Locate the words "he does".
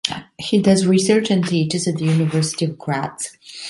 0.39-0.87